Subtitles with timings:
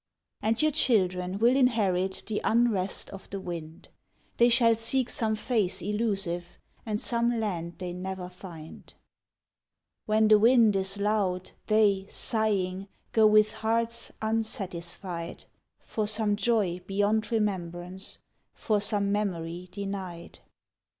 [0.41, 3.89] And your children will inherit The unrest of the wind,
[4.37, 6.57] They shall seek some face elusive.
[6.87, 8.91] And some land they never find.
[10.07, 15.43] When the wind is loud, they sighing Go with hearts unsatisfied,
[15.77, 18.17] For some joy beyond remembrance.
[18.55, 20.39] For some memory denied.